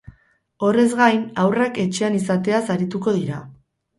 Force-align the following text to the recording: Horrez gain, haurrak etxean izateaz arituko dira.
Horrez 0.67 0.85
gain, 1.01 1.19
haurrak 1.43 1.77
etxean 1.85 2.17
izateaz 2.21 2.63
arituko 2.77 3.13
dira. 3.21 3.45